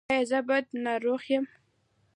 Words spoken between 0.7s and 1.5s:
ناروغ یم؟